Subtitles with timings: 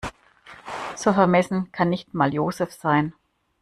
[0.95, 3.13] So vermessen kann nicht mal Joseph sein.